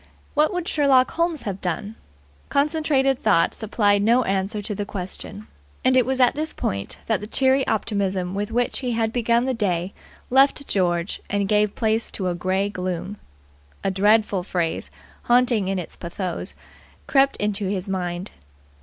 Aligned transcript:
What 0.33 0.51
would 0.51 0.67
Sherlock 0.67 1.11
Holmes 1.11 1.43
have 1.43 1.61
done? 1.61 1.93
Concentrated 2.49 3.21
thought 3.21 3.53
supplied 3.53 4.01
no 4.01 4.23
answer 4.23 4.59
to 4.59 4.73
the 4.73 4.83
question; 4.83 5.45
and 5.85 5.95
it 5.95 6.07
was 6.07 6.19
at 6.19 6.33
this 6.33 6.53
point 6.53 6.97
that 7.05 7.19
the 7.21 7.27
cheery 7.27 7.67
optimism 7.67 8.33
with 8.33 8.49
which 8.49 8.79
he 8.79 8.93
had 8.93 9.13
begun 9.13 9.45
the 9.45 9.53
day 9.53 9.93
left 10.31 10.67
George 10.67 11.21
and 11.29 11.47
gave 11.47 11.75
place 11.75 12.09
to 12.09 12.29
a 12.29 12.33
grey 12.33 12.67
gloom. 12.67 13.17
A 13.83 13.91
dreadful 13.91 14.41
phrase, 14.41 14.89
haunting 15.25 15.67
in 15.67 15.77
its 15.77 15.95
pathos, 15.95 16.55
crept 17.05 17.37
into 17.37 17.65
his 17.67 17.87
mind. 17.87 18.31